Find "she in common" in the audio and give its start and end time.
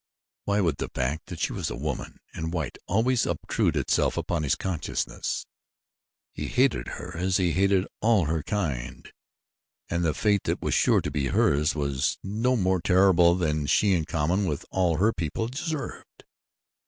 13.67-14.45